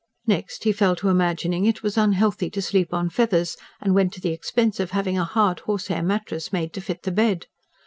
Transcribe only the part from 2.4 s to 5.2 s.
to sleep on feathers, and went to the expense of having